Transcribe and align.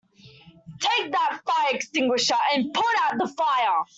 Take 0.79 1.11
that 1.11 1.41
fire 1.45 1.75
extinguisher 1.75 2.33
and 2.55 2.73
put 2.73 2.85
out 3.03 3.19
the 3.19 3.27
fire! 3.27 3.83